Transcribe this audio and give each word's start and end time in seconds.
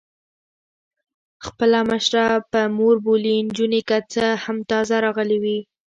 خپله 1.45 1.79
مشره 1.89 2.25
په 2.51 2.61
مور 2.77 2.95
بولي، 3.05 3.35
نجونې 3.47 3.81
که 3.89 3.97
څه 4.13 4.25
هم 4.43 4.57
تازه 4.69 4.95
راغلي 5.05 5.37
وې. 5.43 5.59